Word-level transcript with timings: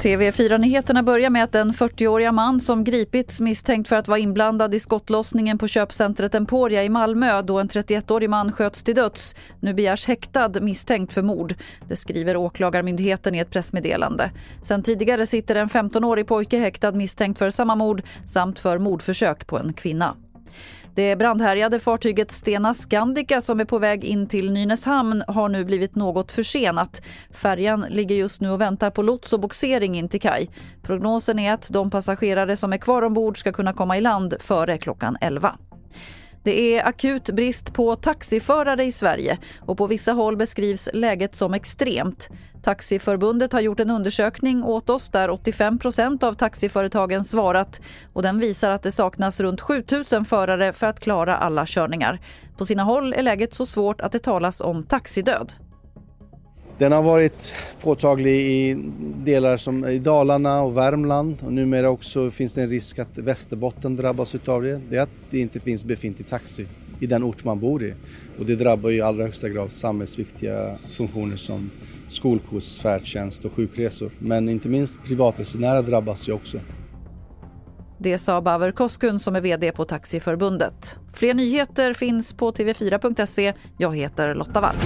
TV4-nyheterna 0.00 1.02
börjar 1.02 1.30
med 1.30 1.44
att 1.44 1.52
den 1.52 1.72
40-åriga 1.72 2.32
man 2.32 2.60
som 2.60 2.84
gripits 2.84 3.40
misstänkt 3.40 3.88
för 3.88 3.96
att 3.96 4.08
vara 4.08 4.18
inblandad 4.18 4.74
i 4.74 4.80
skottlossningen 4.80 5.58
på 5.58 5.68
köpcentret 5.68 6.34
Emporia 6.34 6.84
i 6.84 6.88
Malmö 6.88 7.42
då 7.42 7.58
en 7.58 7.68
31-årig 7.68 8.30
man 8.30 8.52
sköts 8.52 8.82
till 8.82 8.94
döds 8.94 9.34
nu 9.60 9.74
begärs 9.74 10.06
häktad 10.06 10.60
misstänkt 10.60 11.12
för 11.12 11.22
mord. 11.22 11.54
Det 11.88 11.96
skriver 11.96 12.36
Åklagarmyndigheten 12.36 13.34
i 13.34 13.38
ett 13.38 13.50
pressmeddelande. 13.50 14.30
Sen 14.62 14.82
tidigare 14.82 15.26
sitter 15.26 15.54
en 15.54 15.68
15-årig 15.68 16.26
pojke 16.26 16.58
häktad 16.58 16.92
misstänkt 16.92 17.38
för 17.38 17.50
samma 17.50 17.74
mord 17.74 18.02
samt 18.26 18.58
för 18.58 18.78
mordförsök 18.78 19.46
på 19.46 19.58
en 19.58 19.72
kvinna. 19.72 20.16
Det 21.00 21.16
brandhärjade 21.16 21.78
fartyget 21.78 22.30
Stena 22.30 22.74
Scandica 22.74 23.40
som 23.40 23.60
är 23.60 23.64
på 23.64 23.78
väg 23.78 24.04
in 24.04 24.26
till 24.26 24.52
Nynäshamn 24.52 25.24
har 25.28 25.48
nu 25.48 25.64
blivit 25.64 25.94
något 25.94 26.32
försenat. 26.32 27.02
Färjan 27.30 27.86
ligger 27.88 28.16
just 28.16 28.40
nu 28.40 28.50
och 28.50 28.60
väntar 28.60 28.90
på 28.90 29.02
lots 29.02 29.32
och 29.32 29.40
boxering 29.40 29.94
in 29.94 30.08
till 30.08 30.20
kaj. 30.20 30.50
Prognosen 30.82 31.38
är 31.38 31.52
att 31.52 31.68
de 31.72 31.90
passagerare 31.90 32.56
som 32.56 32.72
är 32.72 32.76
kvar 32.76 33.02
ombord 33.02 33.38
ska 33.38 33.52
kunna 33.52 33.72
komma 33.72 33.96
i 33.96 34.00
land 34.00 34.34
före 34.40 34.78
klockan 34.78 35.16
11. 35.20 35.56
Det 36.42 36.76
är 36.76 36.86
akut 36.86 37.30
brist 37.30 37.74
på 37.74 37.96
taxiförare 37.96 38.84
i 38.84 38.92
Sverige 38.92 39.38
och 39.60 39.78
på 39.78 39.86
vissa 39.86 40.12
håll 40.12 40.36
beskrivs 40.36 40.88
läget 40.92 41.34
som 41.34 41.54
extremt. 41.54 42.28
Taxiförbundet 42.62 43.52
har 43.52 43.60
gjort 43.60 43.80
en 43.80 43.90
undersökning 43.90 44.64
åt 44.64 44.90
oss 44.90 45.08
där 45.08 45.28
85% 45.28 46.24
av 46.24 46.34
taxiföretagen 46.34 47.24
svarat 47.24 47.80
och 48.12 48.22
den 48.22 48.38
visar 48.38 48.70
att 48.70 48.82
det 48.82 48.92
saknas 48.92 49.40
runt 49.40 49.60
7 49.60 49.84
000 50.12 50.24
förare 50.24 50.72
för 50.72 50.86
att 50.86 51.00
klara 51.00 51.36
alla 51.36 51.66
körningar. 51.66 52.20
På 52.56 52.66
sina 52.66 52.82
håll 52.82 53.12
är 53.12 53.22
läget 53.22 53.54
så 53.54 53.66
svårt 53.66 54.00
att 54.00 54.12
det 54.12 54.18
talas 54.18 54.60
om 54.60 54.82
taxidöd. 54.82 55.52
Den 56.80 56.92
har 56.92 57.02
varit 57.02 57.54
påtaglig 57.82 58.46
i 58.46 58.74
delar 59.24 59.56
som 59.56 59.84
i 59.84 59.98
Dalarna 59.98 60.62
och 60.62 60.76
Värmland 60.76 61.36
och 61.44 61.52
numera 61.52 61.90
också 61.90 62.30
finns 62.30 62.54
det 62.54 62.62
en 62.62 62.68
risk 62.68 62.98
att 62.98 63.18
Västerbotten 63.18 63.96
drabbas 63.96 64.34
utav 64.34 64.62
det. 64.62 64.80
Det 64.90 64.96
är 64.96 65.02
att 65.02 65.10
det 65.30 65.38
inte 65.38 65.60
finns 65.60 65.84
befintlig 65.84 66.28
taxi 66.28 66.66
i 67.00 67.06
den 67.06 67.24
ort 67.24 67.44
man 67.44 67.60
bor 67.60 67.82
i 67.82 67.94
och 68.38 68.46
det 68.46 68.56
drabbar 68.56 68.90
i 68.90 69.00
allra 69.00 69.24
högsta 69.24 69.48
grad 69.48 69.72
samhällsviktiga 69.72 70.78
funktioner 70.88 71.36
som 71.36 71.70
skolskjuts, 72.08 72.78
färdtjänst 72.78 73.44
och 73.44 73.52
sjukresor. 73.52 74.10
Men 74.18 74.48
inte 74.48 74.68
minst 74.68 75.04
privatresenärer 75.04 75.82
drabbas 75.82 76.28
ju 76.28 76.32
också. 76.32 76.60
Det 77.98 78.18
sa 78.18 78.40
Baver 78.40 78.72
Koskun 78.72 79.20
som 79.20 79.36
är 79.36 79.40
vd 79.40 79.72
på 79.72 79.84
Taxiförbundet. 79.84 80.98
Fler 81.12 81.34
nyheter 81.34 81.92
finns 81.92 82.34
på 82.34 82.52
tv4.se. 82.52 83.52
Jag 83.78 83.96
heter 83.96 84.34
Lotta 84.34 84.60
Wall. 84.60 84.76